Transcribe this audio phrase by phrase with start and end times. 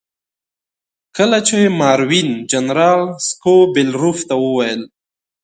[1.17, 4.81] کله چې ماروین جنرال سکوبیلروف ته وویل.